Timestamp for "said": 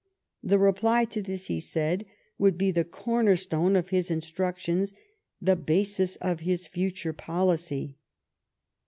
1.59-2.07